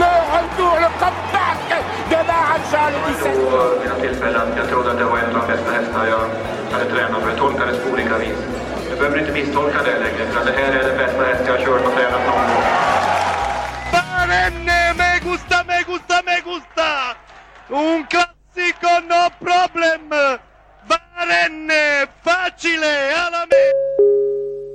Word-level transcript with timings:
Le 0.00 0.12
retour, 0.34 0.74
le 0.84 0.90
comeback 1.02 1.60
de 2.10 2.18
Maharaja 2.28 2.90
le 2.90 2.98
17. 3.14 3.80
vid 3.80 3.90
något 3.90 4.00
tillfälle 4.00 4.38
att 4.38 4.56
jag 4.56 4.68
trodde 4.68 4.90
att 4.90 4.98
det 4.98 5.04
var 5.04 5.18
en 5.18 5.36
av 5.36 5.40
de 5.40 5.52
bästa 5.52 5.70
hästar 5.72 6.06
jag 6.06 6.24
hade 6.72 6.90
tränat 6.90 7.22
för. 7.22 7.30
Jag 7.30 7.38
tolkades 7.38 7.78
på 7.84 7.90
olika 7.92 8.18
vis. 8.18 8.38
Jag 8.90 8.98
behöver 8.98 9.18
inte 9.18 9.32
misstolka 9.32 9.78
det 9.82 9.98
längre, 10.04 10.26
för 10.32 10.44
det 10.44 10.52
här 10.52 10.72
är 10.72 10.84
den 10.88 10.98
bästa 10.98 11.22
häst 11.24 11.42
jag 11.46 11.52
har 11.52 11.64
kört 11.64 11.86
och 11.86 11.92
tränat 11.92 12.26
någon 12.26 12.46
gång. 12.50 12.64
Barenne, 13.92 14.94
me 15.00 15.10
gusta, 15.30 15.56
me 15.68 15.78
gusta, 15.90 16.16
me 16.28 16.36
gusta! 16.50 16.90
Un 17.68 18.04
classico, 18.12 18.92
no 19.12 19.22
problem! 19.46 20.08
Barenne, 20.90 22.06
facile, 22.24 22.92
alla 23.24 23.46
me! 23.50 23.64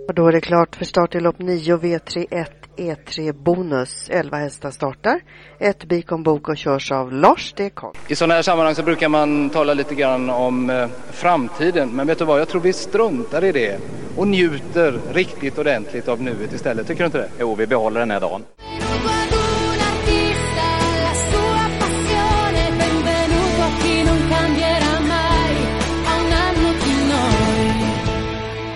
Och 0.08 0.14
då 0.14 0.28
är 0.28 0.32
det 0.32 0.42
klart 0.42 0.76
för 0.76 0.86
start 0.86 1.16
i 1.16 1.20
lopp 1.20 1.40
9 1.40 1.78
V31 1.78 2.65
E3 2.78 3.32
Bonus. 3.32 4.10
11 4.10 4.38
hästar 4.38 4.72
startar. 4.72 5.20
Ett 5.60 5.86
Bikon 5.86 6.24
Bok 6.24 6.50
och 6.50 6.58
körs 6.58 6.92
av 6.92 7.14
Lars 7.14 7.54
Dekon. 7.54 7.94
I 8.08 8.16
sådana 8.16 8.34
här 8.34 8.42
sammanhang 8.42 8.76
så 8.76 8.84
brukar 8.84 9.10
man 9.10 9.50
tala 9.50 9.74
lite 9.74 9.96
grann 9.96 10.30
om 10.30 10.70
eh, 10.70 10.88
framtiden. 11.12 11.90
Men 11.90 12.08
vet 12.08 12.20
du 12.20 12.26
vad, 12.26 12.40
jag 12.40 12.48
tror 12.48 12.62
vi 12.62 12.74
struntar 12.74 13.44
i 13.44 13.52
det 13.52 13.80
och 14.18 14.28
njuter 14.28 15.00
riktigt 15.14 15.58
ordentligt 15.58 16.08
av 16.08 16.22
nuet 16.22 16.54
istället. 16.54 16.88
Tycker 16.88 17.00
du 17.00 17.06
inte 17.06 17.18
det? 17.18 17.30
Jo, 17.40 17.56
vi 17.56 17.68
behåller 17.68 18.00
den 18.00 18.12
här 18.12 18.20
dagen. 18.20 18.44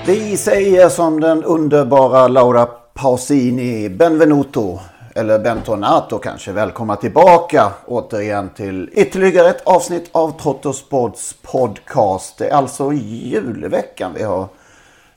Vi 0.06 0.38
säger 0.38 0.90
som 0.90 1.20
den 1.20 1.44
underbara 1.44 2.28
Laura 2.28 2.68
Pausini, 3.02 3.90
Benvenuto, 3.90 4.80
eller 5.16 5.40
Bentornato 5.40 6.18
kanske. 6.18 6.52
Välkomna 6.52 6.96
tillbaka 6.96 7.72
återigen 7.86 8.50
till 8.50 8.90
ytterligare 8.94 9.50
ett 9.50 9.68
avsnitt 9.68 10.10
av 10.12 10.40
Trotto 10.42 10.74
Sports 10.74 11.36
podcast. 11.42 12.38
Det 12.38 12.48
är 12.48 12.54
alltså 12.54 12.94
julveckan 12.94 14.12
vi 14.16 14.24
har 14.24 14.48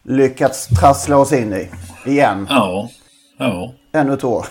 lyckats 0.03 0.67
trassla 0.67 1.17
oss 1.17 1.33
in 1.33 1.53
i 1.53 1.71
igen. 2.11 2.47
Ja, 2.51 2.89
ja. 3.39 3.73
Ännu 3.93 4.13
ett 4.13 4.25
år. 4.25 4.47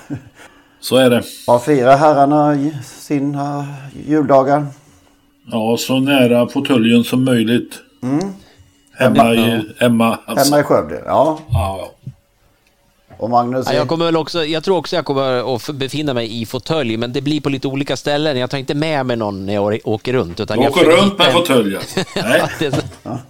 Så 0.80 0.96
är 0.96 1.10
det. 1.10 1.24
Vad 1.48 1.64
firar 1.64 1.98
herrarna 1.98 2.72
sina 2.84 3.68
juldagar? 4.08 4.68
Ja, 5.52 5.78
så 5.78 6.00
nära 6.00 6.48
fåtöljen 6.48 7.04
som 7.04 7.26
möjligt. 7.26 7.80
Mm. 8.04 8.34
Hemma 8.94 9.34
i, 9.34 9.74
hemma, 9.80 10.20
alltså. 10.26 10.46
Hemma 10.46 10.62
i 10.62 10.64
Skövde, 10.64 11.04
ja. 11.06 11.40
ja. 11.50 11.92
Och 13.22 13.30
Magnus? 13.30 13.66
Ja, 13.70 13.74
jag, 13.74 13.88
kommer 13.88 14.06
väl 14.06 14.18
också, 14.18 14.46
jag 14.46 14.64
tror 14.64 14.78
också 14.78 14.96
jag 14.96 15.06
kommer 15.06 15.56
att 15.56 15.70
befinna 15.70 16.14
mig 16.14 16.42
i 16.42 16.46
fåtölj, 16.46 16.98
men 16.98 17.14
det 17.14 17.22
blir 17.22 17.42
på 17.42 17.50
lite 17.50 17.68
olika 17.68 17.98
ställen. 17.98 18.38
Jag 18.38 18.50
tar 18.50 18.58
inte 18.58 18.74
med 18.74 19.06
mig 19.06 19.18
någon 19.18 19.46
när 19.46 19.54
jag 19.54 19.80
åker 19.84 20.14
runt. 20.14 20.40
Utan 20.40 20.58
du 20.58 20.64
jag 20.64 20.72
åker 20.72 20.86
runt 20.86 21.18
med 21.18 21.34
fåtölj 21.34 21.78
Nej. 22.16 23.22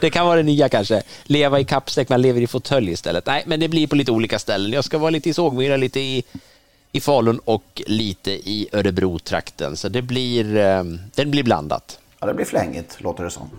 det, 0.00 0.10
kan 0.10 0.26
vara 0.26 0.36
det 0.36 0.42
nya 0.42 0.68
kanske. 0.68 1.02
Leva 1.24 1.60
i 1.60 1.64
kappsäck, 1.64 2.08
man 2.08 2.22
lever 2.22 2.40
i 2.40 2.46
fåtölj 2.46 2.92
istället. 2.92 3.26
Nej, 3.26 3.42
men 3.46 3.60
det 3.60 3.68
blir 3.68 3.86
på 3.86 3.96
lite 3.96 4.12
olika 4.12 4.38
ställen. 4.38 4.72
Jag 4.72 4.84
ska 4.84 4.98
vara 4.98 5.10
lite 5.10 5.30
i 5.30 5.34
Sågmyra, 5.34 5.76
lite 5.76 6.00
i, 6.00 6.24
i 6.92 7.00
Falun 7.00 7.40
och 7.44 7.82
lite 7.86 8.30
i 8.30 8.68
Örebro-trakten. 8.72 9.76
Så 9.76 9.88
det 9.88 10.02
blir, 10.02 10.56
eh, 10.56 10.84
det 11.14 11.24
blir 11.24 11.42
blandat. 11.42 11.98
Ja, 12.20 12.26
det 12.26 12.34
blir 12.34 12.46
flängigt, 12.46 12.96
låter 13.00 13.24
det 13.24 13.30
som. 13.30 13.50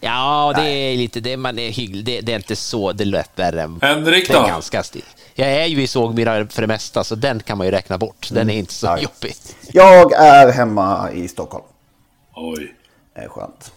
Ja, 0.00 0.52
det 0.56 0.62
är 0.70 0.96
lite, 0.96 1.20
det, 1.20 1.36
man 1.36 1.58
är 1.58 1.70
hygglig. 1.70 2.04
Det, 2.04 2.20
det, 2.20 2.32
är 2.32 2.36
inte 2.36 2.56
så, 2.56 2.92
det 2.92 3.04
är 3.04 3.06
lätt 3.06 3.30
värre 3.36 3.62
än... 3.62 3.78
Henrik 3.82 4.28
då? 4.28 4.34
Det 4.34 4.38
är 4.44 4.48
ganska 4.48 4.82
still. 4.82 5.04
Jag 5.34 5.48
är 5.52 5.66
ju 5.66 5.82
i 5.82 5.86
Sågmyra 5.86 6.46
för 6.46 6.60
det 6.62 6.68
mesta, 6.68 7.04
så 7.04 7.14
den 7.14 7.40
kan 7.40 7.58
man 7.58 7.66
ju 7.66 7.70
räkna 7.70 7.98
bort. 7.98 8.28
Den 8.32 8.50
är 8.50 8.54
inte 8.54 8.72
så 8.74 8.86
Mm. 8.86 9.02
jobbig. 9.02 9.34
Jag 9.72 10.12
är 10.12 10.52
hemma 10.52 11.10
i 11.12 11.28
Stockholm. 11.28 11.64
Oj. 12.34 12.74
Det 13.14 13.20
är 13.20 13.28
skönt, 13.28 13.72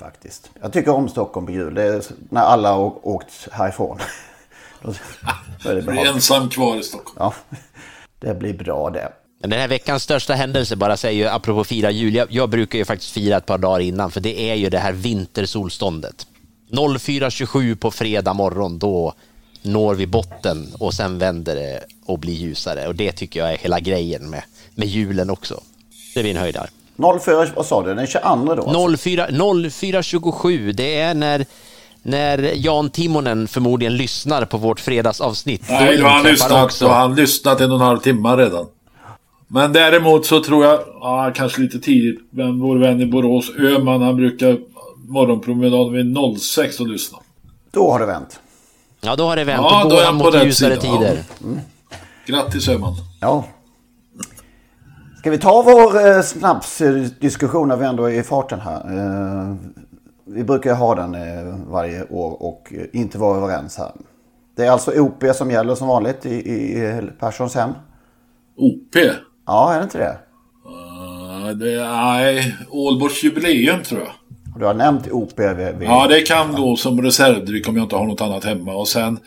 faktiskt. 0.00 0.50
Jag 0.62 0.72
tycker 0.72 0.90
om 0.90 1.08
Stockholm 1.08 1.46
på 1.46 1.52
jul. 1.52 1.74
Det 1.74 1.82
är 1.82 2.02
när 2.30 2.40
alla 2.42 2.72
har 2.72 3.06
åkt 3.08 3.48
härifrån. 3.52 3.98
Då 4.82 4.90
är 4.90 4.94
det 5.74 5.80
Du 5.80 5.90
är 5.90 5.94
bra. 5.94 6.04
ensam 6.06 6.48
kvar 6.50 6.76
i 6.76 6.82
Stockholm. 6.82 7.16
Ja, 7.18 7.34
det 8.20 8.34
blir 8.34 8.52
bra 8.54 8.90
det. 8.90 9.12
Den 9.50 9.60
här 9.60 9.68
veckans 9.68 10.02
största 10.02 10.34
händelse, 10.34 10.76
bara 10.76 10.96
säger 10.96 11.22
ju 11.24 11.28
apropå 11.28 11.64
fira 11.64 11.90
jul, 11.90 12.14
jag, 12.14 12.26
jag 12.30 12.50
brukar 12.50 12.78
ju 12.78 12.84
faktiskt 12.84 13.10
fira 13.12 13.36
ett 13.36 13.46
par 13.46 13.58
dagar 13.58 13.80
innan, 13.80 14.10
för 14.10 14.20
det 14.20 14.40
är 14.50 14.54
ju 14.54 14.70
det 14.70 14.78
här 14.78 14.92
vintersolståndet. 14.92 16.26
04.27 16.72 17.74
på 17.76 17.90
fredag 17.90 18.32
morgon, 18.34 18.78
då 18.78 19.14
når 19.62 19.94
vi 19.94 20.06
botten 20.06 20.74
och 20.78 20.94
sen 20.94 21.18
vänder 21.18 21.54
det 21.56 21.80
och 22.06 22.18
blir 22.18 22.34
ljusare. 22.34 22.86
Och 22.86 22.94
det 22.94 23.12
tycker 23.12 23.40
jag 23.40 23.52
är 23.52 23.56
hela 23.58 23.80
grejen 23.80 24.30
med, 24.30 24.42
med 24.74 24.88
julen 24.88 25.30
också. 25.30 25.60
Det 26.14 26.22
blir 26.22 26.30
en 26.30 26.36
höjdare. 26.40 26.68
04, 27.24 27.46
vad 27.56 27.66
sa 27.66 27.82
du, 27.82 27.94
den 27.94 28.06
22 28.06 28.54
då? 28.54 28.62
Alltså? 28.62 28.96
04 29.02 29.26
04.27, 29.28 30.72
det 30.72 31.00
är 31.00 31.14
när, 31.14 31.46
när 32.02 32.52
Jan 32.56 32.90
Timonen 32.90 33.48
förmodligen 33.48 33.96
lyssnar 33.96 34.44
på 34.44 34.58
vårt 34.58 34.80
fredagsavsnitt. 34.80 35.62
Nej, 35.68 35.96
då 35.96 36.02
har 36.02 36.10
han 36.10 36.24
lyssnat, 36.24 36.64
också- 36.64 36.84
då 36.84 36.90
har 36.90 36.98
han 36.98 37.14
lyssnat 37.14 37.60
en 37.60 37.70
och 37.70 37.80
en 37.80 37.86
halv 37.86 37.98
timme 37.98 38.36
redan. 38.36 38.66
Men 39.48 39.72
däremot 39.72 40.26
så 40.26 40.42
tror 40.42 40.64
jag, 40.64 40.80
ja, 41.00 41.32
kanske 41.34 41.60
lite 41.60 41.78
tidigt, 41.78 42.20
men 42.30 42.60
vår 42.60 42.76
vän 42.76 43.00
i 43.00 43.06
Borås, 43.06 43.50
Öman, 43.58 44.02
han 44.02 44.16
brukar 44.16 44.58
morgonpromenaden 45.08 45.92
vid 45.92 46.38
06 46.40 46.80
och 46.80 46.86
lyssna. 46.88 47.18
Då 47.70 47.90
har 47.90 47.98
det 47.98 48.06
vänt. 48.06 48.40
Ja, 49.00 49.16
då 49.16 49.24
har 49.24 49.36
det 49.36 49.44
vänt. 49.44 49.60
Ja, 49.62 49.82
då 49.82 49.88
då 49.88 49.94
går 49.94 50.02
är 50.02 50.06
han 50.06 50.14
mot 50.14 50.44
ljusare 50.44 50.80
sida, 50.80 50.94
ja. 50.94 50.98
tider. 50.98 51.22
Grattis 52.26 52.68
Öman. 52.68 52.94
Ja. 53.20 53.44
Ska 55.18 55.30
vi 55.30 55.38
ta 55.38 55.62
vår 55.62 56.06
eh, 56.06 56.22
snapsdiskussion 56.22 57.68
när 57.68 57.76
vi 57.76 57.84
ändå 57.84 58.04
är 58.04 58.20
i 58.20 58.22
farten 58.22 58.60
här? 58.60 58.76
Eh, 58.76 59.54
vi 60.26 60.44
brukar 60.44 60.70
ju 60.70 60.76
ha 60.76 60.94
den 60.94 61.14
eh, 61.14 61.54
varje 61.66 62.04
år 62.04 62.42
och 62.42 62.72
eh, 62.72 63.00
inte 63.00 63.18
vara 63.18 63.36
överens 63.36 63.78
här. 63.78 63.92
Det 64.56 64.66
är 64.66 64.70
alltså 64.70 65.00
OP 65.00 65.24
som 65.34 65.50
gäller 65.50 65.74
som 65.74 65.88
vanligt 65.88 66.26
i, 66.26 66.34
i 66.34 67.00
Perssons 67.20 67.54
hem. 67.54 67.70
OP? 68.56 68.96
Ja, 69.46 69.72
är 69.74 69.78
det 69.78 69.84
inte 69.84 69.98
det? 69.98 70.18
Uh, 70.66 71.56
det 71.56 71.88
nej, 71.88 72.56
Ålborgs 72.70 73.24
jubileum 73.24 73.82
tror 73.82 74.00
jag. 74.00 74.12
Du 74.58 74.64
har 74.64 74.74
nämnt 74.74 75.08
OP. 75.10 75.38
Vid, 75.38 75.56
vid... 75.56 75.88
Ja, 75.88 76.06
det 76.06 76.20
kan 76.20 76.52
gå 76.52 76.76
som 76.76 77.02
reservdryck 77.02 77.68
om 77.68 77.76
jag 77.76 77.84
inte 77.84 77.96
har 77.96 78.06
något 78.06 78.20
annat 78.20 78.44
hemma. 78.44 78.74
Och 78.74 78.88
sen, 78.88 79.18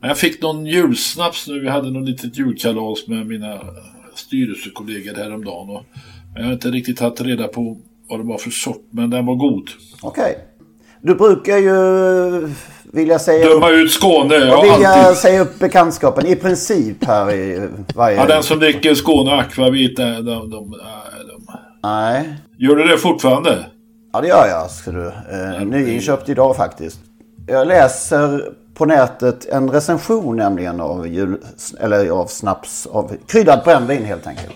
men 0.00 0.08
jag 0.08 0.18
fick 0.18 0.42
någon 0.42 0.66
julsnaps 0.66 1.48
nu. 1.48 1.60
Vi 1.60 1.68
hade 1.68 1.90
något 1.90 2.08
litet 2.08 2.38
julkalas 2.38 3.08
med 3.08 3.26
mina 3.26 3.60
styrelsekollegor 4.14 5.14
häromdagen. 5.14 5.70
Och 5.70 5.84
jag 6.34 6.44
har 6.44 6.52
inte 6.52 6.70
riktigt 6.70 6.98
tagit 6.98 7.20
reda 7.20 7.48
på 7.48 7.76
vad 8.08 8.20
det 8.20 8.24
var 8.24 8.38
för 8.38 8.50
sort, 8.50 8.88
men 8.90 9.10
den 9.10 9.26
var 9.26 9.34
god. 9.34 9.70
Okej. 10.02 10.38
Du 11.02 11.14
brukar 11.14 11.56
ju 11.56 11.74
vilja 12.92 13.18
säga 13.18 13.48
Döma 13.48 13.70
ut 13.70 13.92
Skåne, 13.92 14.34
ja 14.34 14.62
vilja 14.62 14.88
alltid. 14.88 15.18
säga 15.18 15.40
upp 15.40 15.58
bekantskapen 15.58 16.26
i 16.26 16.36
princip 16.36 17.04
här 17.04 17.32
i 17.32 17.68
varje... 17.94 18.16
Ja, 18.16 18.26
den 18.26 18.42
som 18.42 18.58
dricker 18.58 18.94
Skåne 18.94 19.32
Aquavit, 19.32 19.96
de, 19.96 20.12
de, 20.12 20.50
de, 20.50 20.74
Nej. 21.82 22.34
Gör 22.58 22.76
du 22.76 22.84
det 22.84 22.98
fortfarande? 22.98 23.66
Ja, 24.12 24.20
det 24.20 24.28
gör 24.28 24.46
jag. 24.46 24.70
Ska 24.70 24.90
du. 24.90 25.06
Eh, 25.06 25.64
nyinköpt 25.64 26.28
idag 26.28 26.56
faktiskt. 26.56 27.00
Jag 27.46 27.68
läser 27.68 28.52
på 28.74 28.86
nätet 28.86 29.46
en 29.46 29.70
recension 29.70 30.36
nämligen 30.36 30.80
av, 30.80 31.08
jul, 31.08 31.38
eller 31.80 32.10
av 32.10 32.26
snaps, 32.26 32.86
av 32.86 33.12
kryddat 33.26 33.64
brännvin 33.64 34.04
helt 34.04 34.26
enkelt. 34.26 34.54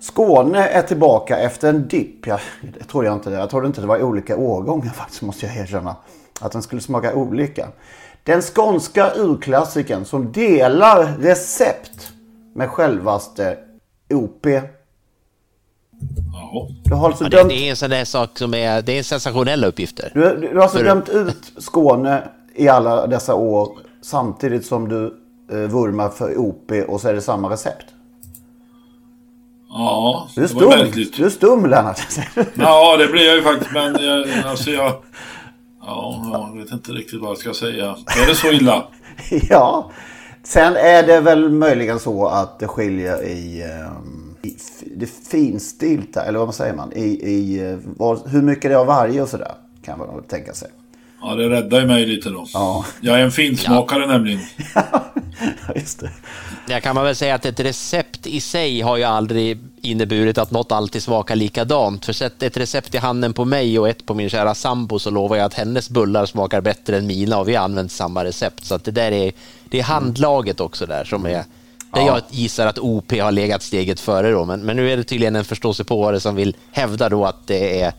Skåne 0.00 0.68
är 0.68 0.82
tillbaka 0.82 1.38
efter 1.38 1.68
en 1.68 1.88
dipp. 1.88 2.26
Jag, 2.26 2.40
det 2.78 2.84
trodde 2.84 3.06
jag 3.06 3.16
inte. 3.16 3.30
Jag 3.30 3.50
trodde 3.50 3.66
inte 3.66 3.80
det 3.80 3.86
var 3.86 4.02
olika 4.02 4.36
årgångar 4.36 4.90
faktiskt 4.90 5.22
måste 5.22 5.46
jag 5.46 5.56
erkänna. 5.56 5.96
Att 6.40 6.52
den 6.52 6.62
skulle 6.62 6.80
smaka 6.82 7.14
olika. 7.14 7.68
Den 8.24 8.42
skånska 8.42 9.12
urklassiken 9.16 10.04
som 10.04 10.32
delar 10.32 11.14
recept 11.18 12.12
med 12.54 12.68
självaste 12.70 13.58
OP. 14.14 14.46
Ja. 16.32 16.68
Du 16.84 16.94
har 16.94 17.06
alltså 17.06 17.24
Ja, 17.24 17.30
dömt, 17.30 17.48
det, 17.48 17.54
det 17.54 17.66
är 17.66 17.70
en 17.70 17.76
sån 17.76 17.90
där 17.90 18.04
sak 18.04 18.38
som 18.38 18.54
är, 18.54 18.82
det 18.82 18.98
är 18.98 19.02
sensationella 19.02 19.66
uppgifter. 19.66 20.10
du, 20.14 20.36
du 20.36 20.54
har 20.56 20.62
alltså 20.62 20.78
För- 20.78 20.84
dömt 20.84 21.08
ut 21.08 21.52
Skåne 21.58 22.22
i 22.54 22.68
alla 22.68 23.06
dessa 23.06 23.34
år 23.34 23.78
samtidigt 24.02 24.66
som 24.66 24.88
du 24.88 25.06
eh, 25.52 25.56
vurmar 25.58 26.08
för 26.08 26.38
OP 26.38 26.72
och 26.88 27.00
så 27.00 27.08
är 27.08 27.14
det 27.14 27.20
samma 27.20 27.50
recept. 27.50 27.86
Ja, 29.68 30.28
Du 30.34 30.42
är 30.42 30.46
stum, 30.46 30.68
märkligt. 30.68 31.16
du 31.16 31.24
är 31.24 31.30
stum 31.30 31.66
Lennart. 31.66 32.00
Ja, 32.54 32.96
det 32.96 33.06
blir 33.06 33.26
jag 33.26 33.36
ju 33.36 33.42
faktiskt, 33.42 33.72
men 33.72 33.96
jag, 34.04 34.28
alltså 34.46 34.70
jag... 34.70 34.92
Ja, 35.90 36.50
jag 36.52 36.62
vet 36.62 36.72
inte 36.72 36.92
riktigt 36.92 37.20
vad 37.20 37.30
jag 37.30 37.38
ska 37.38 37.54
säga. 37.54 37.96
Är 38.22 38.26
det 38.26 38.34
så 38.34 38.52
illa? 38.52 38.84
ja. 39.50 39.90
Sen 40.42 40.76
är 40.76 41.06
det 41.06 41.20
väl 41.20 41.48
möjligen 41.48 41.98
så 41.98 42.26
att 42.26 42.58
det 42.58 42.66
skiljer 42.68 43.22
i, 43.22 43.62
ehm, 43.62 44.36
i 44.42 44.56
det 44.96 45.06
finstilta, 45.30 46.22
eller 46.24 46.38
vad 46.38 46.54
säger 46.54 46.74
man? 46.74 46.92
I, 46.92 47.04
i 47.06 47.70
eh, 47.70 47.78
vad, 47.82 48.30
hur 48.30 48.42
mycket 48.42 48.70
det 48.70 48.74
är 48.74 48.78
av 48.78 48.86
varje 48.86 49.22
och 49.22 49.28
sådär. 49.28 49.52
Kan 49.84 49.98
man 49.98 50.22
tänka 50.22 50.52
sig. 50.52 50.68
Ja, 51.22 51.34
det 51.34 51.48
räddar 51.48 51.80
ju 51.80 51.86
mig 51.86 52.06
lite 52.06 52.30
då. 52.30 52.46
Ja. 52.52 52.84
Jag 53.00 53.20
är 53.20 53.24
en 53.24 53.32
finsmakare 53.32 54.06
nämligen. 54.06 54.40
Just 55.76 56.00
det. 56.00 56.10
Där 56.66 56.80
kan 56.80 56.94
man 56.94 57.04
väl 57.04 57.16
säga 57.16 57.34
att 57.34 57.46
ett 57.46 57.60
recept 57.60 58.26
i 58.26 58.40
sig 58.40 58.80
har 58.80 58.96
ju 58.96 59.04
aldrig 59.04 59.58
inneburit 59.80 60.38
att 60.38 60.50
något 60.50 60.72
alltid 60.72 61.02
smakar 61.02 61.36
likadant. 61.36 62.04
För 62.04 62.12
sätt 62.12 62.42
ett 62.42 62.56
recept 62.56 62.94
i 62.94 62.98
handen 62.98 63.32
på 63.32 63.44
mig 63.44 63.78
och 63.78 63.88
ett 63.88 64.06
på 64.06 64.14
min 64.14 64.30
kära 64.30 64.54
sambo 64.54 64.98
så 64.98 65.10
lovar 65.10 65.36
jag 65.36 65.46
att 65.46 65.54
hennes 65.54 65.90
bullar 65.90 66.26
smakar 66.26 66.60
bättre 66.60 66.98
än 66.98 67.06
mina 67.06 67.38
och 67.38 67.48
vi 67.48 67.54
har 67.54 67.64
använt 67.64 67.92
samma 67.92 68.24
recept. 68.24 68.64
Så 68.64 68.74
att 68.74 68.84
det 68.84 68.90
där 68.90 69.12
är, 69.12 69.32
det 69.64 69.78
är 69.78 69.82
handlaget 69.82 70.60
också 70.60 70.86
där 70.86 71.04
som 71.04 71.26
är 71.26 71.44
där 71.92 72.06
jag 72.06 72.20
gissar 72.30 72.66
att 72.66 72.78
OP 72.78 73.12
har 73.12 73.32
legat 73.32 73.62
steget 73.62 74.00
före 74.00 74.30
då. 74.30 74.44
Men, 74.44 74.60
men 74.60 74.76
nu 74.76 74.90
är 74.90 74.96
det 74.96 75.04
tydligen 75.04 75.36
en 75.36 75.44
förståsigpåare 75.44 76.20
som 76.20 76.34
vill 76.34 76.56
hävda 76.72 77.08
då 77.08 77.24
att 77.24 77.46
det 77.46 77.80
är 77.80 77.92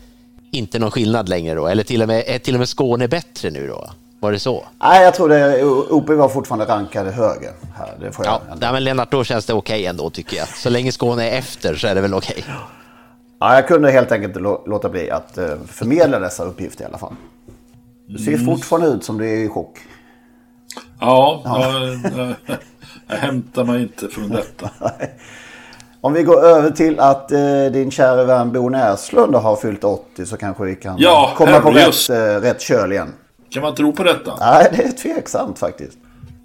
inte 0.51 0.80
någon 0.80 0.92
skillnad 0.92 1.30
längre 1.30 1.56
då. 1.56 1.68
Eller 1.68 1.83
till 1.83 2.01
och 2.01 2.07
med, 2.07 2.24
är 2.28 2.39
till 2.39 2.56
och 2.56 2.60
med 2.60 2.69
Skåne 2.69 3.07
bättre 3.07 3.50
nu 3.50 3.68
då? 3.68 3.89
Var 4.21 4.31
det 4.31 4.39
så? 4.39 4.65
Nej, 4.83 5.03
jag 5.03 5.13
tror 5.13 5.29
det. 5.29 5.63
OP 5.65 6.09
var 6.09 6.29
fortfarande 6.29 6.65
rankade 6.65 7.12
högre 7.12 7.50
här. 7.77 7.94
Det 8.00 8.12
får 8.12 8.25
jag 8.25 8.33
Ja, 8.50 8.56
nej, 8.62 8.71
men 8.73 8.83
Lennart, 8.83 9.12
då 9.12 9.23
känns 9.23 9.45
det 9.45 9.53
okej 9.53 9.85
ändå 9.85 10.09
tycker 10.09 10.38
jag. 10.38 10.47
Så 10.47 10.69
länge 10.69 10.91
Skåne 10.91 11.29
är 11.29 11.38
efter 11.38 11.75
så 11.75 11.88
är 11.88 11.95
det 11.95 12.01
väl 12.01 12.13
okej. 12.13 12.45
Ja, 13.39 13.56
jag 13.56 13.68
kunde 13.68 13.91
helt 13.91 14.12
enkelt 14.12 14.35
lå- 14.35 14.62
låta 14.69 14.89
bli 14.89 15.12
att 15.12 15.38
eh, 15.38 15.47
förmedla 15.68 16.19
dessa 16.19 16.44
uppgifter 16.44 16.83
i 16.83 16.88
alla 16.88 16.97
fall. 16.97 17.13
Du 18.07 18.18
ser 18.18 18.33
Mm. 18.33 18.45
fortfarande 18.45 18.88
ut 18.88 19.03
som 19.03 19.18
du 19.18 19.29
är 19.29 19.45
i 19.45 19.50
chock. 19.50 19.77
Ja, 21.00 21.41
Jag, 21.45 21.83
jag, 22.18 22.35
jag 23.07 23.15
hämtar 23.15 23.63
mig 23.63 23.81
inte 23.81 24.07
från 24.07 24.29
detta. 24.29 24.69
Om 26.01 26.13
vi 26.13 26.23
går 26.23 26.44
över 26.45 26.71
till 26.71 27.00
att 27.00 27.31
eh, 27.31 27.39
din 27.73 27.91
kära 27.91 28.23
vän 28.23 28.51
Bo 28.51 28.69
Näslund 28.69 29.35
har 29.35 29.56
fyllt 29.56 29.83
80 29.83 30.25
så 30.25 30.38
kanske 30.38 30.63
vi 30.63 30.75
kan 30.75 30.95
Ja, 31.00 31.33
komma 31.38 31.59
på 31.59 31.71
rätt, 31.71 32.09
eh, 32.09 32.15
rätt 32.41 32.62
köl 32.62 32.91
igen. 32.91 33.13
Kan 33.51 33.62
man 33.62 33.75
tro 33.75 33.94
på 33.94 34.03
detta? 34.03 34.36
Nej, 34.39 34.68
det 34.71 34.83
är 34.83 34.92
tveksamt 34.92 35.59
faktiskt. 35.59 35.98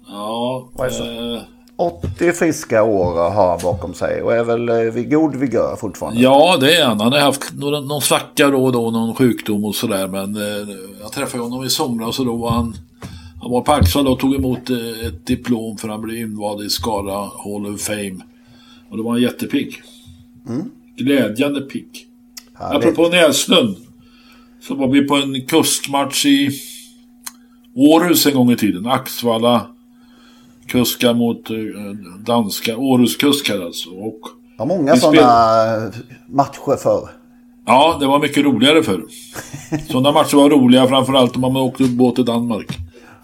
Ja, 0.07 0.69
eh, 0.79 1.41
80 1.75 2.33
friska 2.33 2.83
år 2.83 3.29
har 3.29 3.49
han 3.49 3.59
bakom 3.63 3.93
sig 3.93 4.21
och 4.21 4.35
är 4.35 4.43
väl 4.43 4.69
eh, 4.69 4.75
vid 4.75 5.11
god 5.11 5.35
vigör 5.35 5.75
fortfarande. 5.75 6.21
ja 6.21 6.57
det 6.59 6.75
är 6.75 6.85
han. 6.85 6.99
Han 6.99 7.11
har 7.11 7.19
haft 7.19 7.53
någon, 7.53 7.87
någon 7.87 8.01
svacka 8.01 8.49
då 8.49 8.65
och 8.65 8.71
då, 8.71 8.91
någon 8.91 9.15
sjukdom 9.15 9.65
och 9.65 9.75
sådär. 9.75 10.07
Men 10.07 10.35
eh, 10.35 10.75
jag 11.01 11.11
träffade 11.11 11.43
honom 11.43 11.65
i 11.65 11.69
somras 11.69 12.19
och 12.19 12.25
då 12.25 12.35
var 12.35 12.49
han 12.49 12.75
han 13.41 13.51
var 13.51 13.61
på 13.61 13.71
Axel 13.71 14.07
och 14.07 14.19
tog 14.19 14.35
emot 14.35 14.69
eh, 14.69 15.05
ett 15.07 15.25
diplom 15.25 15.77
för 15.77 15.87
han 15.87 16.01
blev 16.01 16.17
invald 16.17 16.65
i 16.65 16.69
Skara 16.69 17.15
Hall 17.15 17.73
of 17.73 17.81
Fame. 17.81 18.19
Och 18.89 18.97
då 18.97 19.03
var 19.03 19.11
han 19.11 19.21
jättepigg. 19.21 19.81
Mm. 20.49 20.71
Glädjande 20.97 21.61
pigg. 21.61 22.07
Apropå 22.53 23.07
Näslund. 23.07 23.75
Så 24.61 24.75
var 24.75 24.87
vi 24.87 25.07
på 25.07 25.15
en 25.15 25.45
kustmatch 25.45 26.25
i 26.25 26.51
Århus 27.77 28.25
en 28.25 28.33
gång 28.33 28.51
i 28.51 28.55
tiden. 28.55 28.87
Axvalla 28.87 29.67
kuskar 30.67 31.13
mot 31.13 31.49
eh, 31.49 31.55
danska 32.25 32.77
Århuskuskar 32.77 33.61
alltså. 33.61 33.89
Och 33.89 34.19
Det 34.57 34.59
var 34.59 34.65
många 34.65 34.95
sådana 34.95 35.91
matcher 36.27 36.77
förr. 36.77 37.09
Ja, 37.65 37.97
det 37.99 38.05
var 38.05 38.19
mycket 38.19 38.45
roligare 38.45 38.83
förr. 38.83 39.05
Sådana 39.89 40.11
matcher 40.11 40.35
var 40.35 40.49
roliga 40.49 40.87
framförallt 40.87 41.35
om 41.35 41.41
man 41.41 41.57
åkte 41.57 41.83
båt 41.83 42.15
till 42.15 42.25
Danmark. 42.25 42.77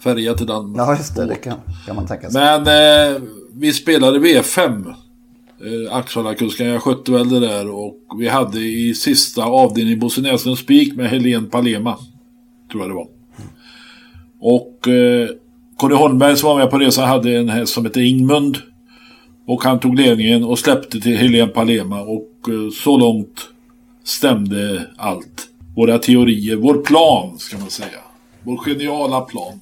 Färja 0.04 0.34
till 0.34 0.46
Danmark. 0.46 0.88
Ja, 0.88 0.96
just 0.96 1.16
det. 1.16 1.26
Det 1.26 1.34
kan, 1.34 1.56
kan 1.86 1.96
man 1.96 2.06
tänka 2.06 2.30
sig. 2.30 2.40
Men 2.40 2.60
eh, 3.14 3.22
vi 3.54 3.72
spelade 3.72 4.18
V5. 4.18 4.94
Eh, 5.60 5.96
Axvallakuskan, 5.96 6.66
jag 6.66 6.82
skötte 6.82 7.12
väl 7.12 7.28
det 7.28 7.40
där. 7.40 7.70
Och 7.70 7.94
vi 8.18 8.28
hade 8.28 8.60
i 8.60 8.94
sista 8.94 9.44
avdelningen 9.44 10.00
Bosse 10.00 10.20
Näslund 10.20 10.58
Spik 10.58 10.96
med 10.96 11.10
Helen 11.10 11.50
Palema. 11.50 11.96
Tror 12.70 12.82
jag 12.82 12.90
det 12.90 12.94
var. 12.94 13.13
Och 14.46 14.88
eh, 14.88 15.28
Conny 15.76 15.94
Holmberg 15.94 16.36
som 16.36 16.48
var 16.48 16.56
med 16.56 16.70
på 16.70 16.78
resan 16.78 17.08
hade 17.08 17.38
en 17.38 17.48
häst 17.48 17.72
som 17.72 17.84
hette 17.84 18.00
Ingmund. 18.00 18.58
Och 19.46 19.64
han 19.64 19.80
tog 19.80 19.98
ledningen 19.98 20.44
och 20.44 20.58
släppte 20.58 21.00
till 21.00 21.16
Helene 21.16 21.52
Palema. 21.52 22.00
Och 22.00 22.30
eh, 22.48 22.70
så 22.84 22.98
långt 22.98 23.48
stämde 24.04 24.86
allt. 24.96 25.48
Våra 25.76 25.98
teorier, 25.98 26.56
vår 26.56 26.74
plan 26.74 27.38
ska 27.38 27.58
man 27.58 27.70
säga. 27.70 27.98
Vår 28.42 28.56
geniala 28.56 29.20
plan. 29.20 29.60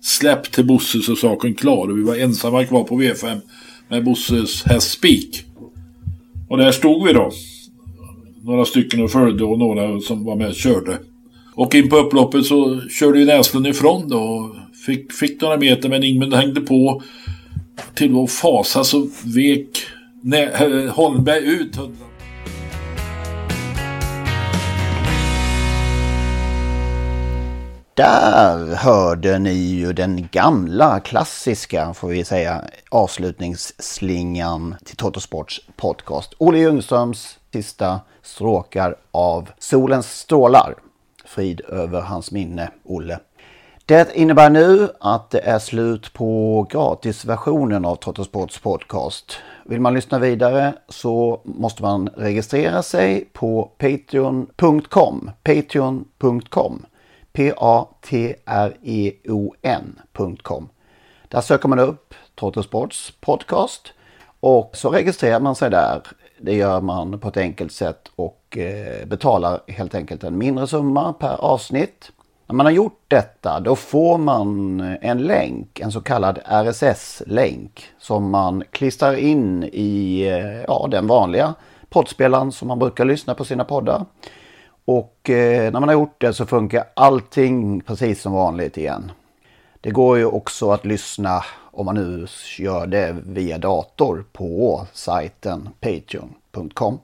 Släpp 0.00 0.52
till 0.52 0.66
Bosse 0.66 1.00
så 1.00 1.16
saken 1.16 1.54
klar. 1.54 1.90
Och 1.90 1.98
vi 1.98 2.02
var 2.02 2.16
ensamma 2.16 2.64
kvar 2.64 2.84
på 2.84 3.00
V5 3.00 3.40
med 3.88 4.04
Bosses 4.04 4.64
häst 4.64 4.90
Spik. 4.90 5.44
Och 6.48 6.58
där 6.58 6.72
stod 6.72 7.06
vi 7.06 7.12
då. 7.12 7.30
Några 8.42 8.64
stycken 8.64 9.02
och 9.02 9.10
följde 9.10 9.44
och 9.44 9.58
några 9.58 10.00
som 10.00 10.24
var 10.24 10.36
med 10.36 10.48
och 10.48 10.54
körde. 10.54 10.98
Och 11.56 11.74
in 11.74 11.88
på 11.88 11.96
upploppet 11.96 12.46
så 12.46 12.80
körde 12.80 13.18
ju 13.18 13.24
Näslund 13.24 13.66
ifrån 13.66 14.08
då. 14.08 14.18
och 14.18 14.56
Fick, 14.86 15.12
fick 15.12 15.40
några 15.40 15.56
meter 15.56 15.88
men 15.88 16.04
Ingmund 16.04 16.34
hängde 16.34 16.60
på. 16.60 17.02
Till 17.94 18.12
vår 18.12 18.26
fasa 18.26 18.84
så 18.84 19.08
vek 19.24 19.68
Nä, 20.22 20.50
eh, 20.50 20.90
Holmberg 20.94 21.44
ut. 21.44 21.78
Där 27.94 28.74
hörde 28.74 29.38
ni 29.38 29.52
ju 29.54 29.92
den 29.92 30.28
gamla 30.32 31.00
klassiska, 31.00 31.94
får 31.94 32.08
vi 32.08 32.24
säga, 32.24 32.64
avslutningsslingan 32.90 34.74
till 34.84 34.96
Totosports 34.96 35.60
podcast. 35.76 36.34
Olle 36.38 36.58
Ljungströms 36.58 37.38
sista 37.52 38.00
stråkar 38.22 38.96
av 39.10 39.50
Solens 39.58 40.18
strålar. 40.18 40.85
Frid 41.26 41.60
över 41.60 42.00
hans 42.00 42.30
minne, 42.30 42.70
Olle. 42.84 43.18
Det 43.86 44.16
innebär 44.16 44.50
nu 44.50 44.88
att 45.00 45.30
det 45.30 45.40
är 45.40 45.58
slut 45.58 46.12
på 46.12 46.66
gratisversionen 46.70 47.84
av 47.84 47.96
Trottosports 47.96 48.58
podcast. 48.58 49.36
Vill 49.64 49.80
man 49.80 49.94
lyssna 49.94 50.18
vidare 50.18 50.74
så 50.88 51.40
måste 51.44 51.82
man 51.82 52.08
registrera 52.08 52.82
sig 52.82 53.28
på 53.32 53.70
patreon.com. 53.78 55.30
Patreon.com. 55.42 56.86
P-A-T-R-E-O-N.com. 57.32 57.88
Där 61.28 61.40
söker 61.40 61.68
man 61.68 61.78
upp 61.78 62.14
Trottosports 62.40 63.12
podcast 63.20 63.92
och 64.40 64.70
så 64.74 64.90
registrerar 64.90 65.40
man 65.40 65.54
sig 65.54 65.70
där. 65.70 66.02
Det 66.38 66.54
gör 66.54 66.80
man 66.80 67.18
på 67.20 67.28
ett 67.28 67.36
enkelt 67.36 67.72
sätt 67.72 68.10
och 68.16 68.58
eh, 68.58 69.06
betalar 69.06 69.60
helt 69.66 69.94
enkelt 69.94 70.24
en 70.24 70.38
mindre 70.38 70.66
summa 70.66 71.12
per 71.12 71.36
avsnitt. 71.44 72.12
När 72.46 72.54
man 72.54 72.66
har 72.66 72.72
gjort 72.72 73.02
detta 73.08 73.60
då 73.60 73.76
får 73.76 74.18
man 74.18 74.80
en 75.00 75.18
länk, 75.18 75.80
en 75.80 75.92
så 75.92 76.00
kallad 76.00 76.38
RSS-länk 76.44 77.84
som 77.98 78.30
man 78.30 78.64
klistrar 78.70 79.14
in 79.14 79.64
i 79.72 80.22
eh, 80.26 80.62
ja, 80.62 80.88
den 80.90 81.06
vanliga 81.06 81.54
poddspelaren 81.88 82.52
som 82.52 82.68
man 82.68 82.78
brukar 82.78 83.04
lyssna 83.04 83.34
på 83.34 83.44
sina 83.44 83.64
poddar. 83.64 84.04
Och 84.84 85.30
eh, 85.30 85.72
när 85.72 85.80
man 85.80 85.88
har 85.88 85.94
gjort 85.94 86.20
det 86.20 86.32
så 86.32 86.46
funkar 86.46 86.84
allting 86.94 87.80
precis 87.80 88.22
som 88.22 88.32
vanligt 88.32 88.76
igen. 88.76 89.12
Det 89.80 89.90
går 89.90 90.18
ju 90.18 90.24
också 90.24 90.70
att 90.70 90.84
lyssna 90.84 91.44
om 91.70 91.86
man 91.86 91.94
nu 91.94 92.26
gör 92.58 92.86
det 92.86 93.16
via 93.26 93.58
dator 93.58 94.24
på 94.32 94.86
sajten 94.92 95.68
patreon.com. 95.80 96.98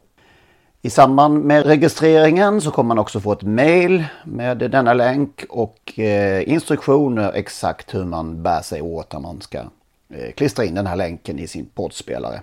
I 0.84 0.90
samband 0.90 1.44
med 1.44 1.66
registreringen 1.66 2.60
så 2.60 2.70
kommer 2.70 2.88
man 2.88 2.98
också 2.98 3.20
få 3.20 3.32
ett 3.32 3.42
mail 3.42 4.04
med 4.24 4.58
denna 4.58 4.94
länk 4.94 5.44
och 5.48 5.98
eh, 5.98 6.48
instruktioner 6.48 7.32
exakt 7.32 7.94
hur 7.94 8.04
man 8.04 8.42
bär 8.42 8.62
sig 8.62 8.82
åt 8.82 9.12
när 9.12 9.20
man 9.20 9.40
ska 9.40 9.58
eh, 9.58 10.32
klistra 10.36 10.64
in 10.64 10.74
den 10.74 10.86
här 10.86 10.96
länken 10.96 11.38
i 11.38 11.46
sin 11.46 11.66
poddspelare. 11.74 12.40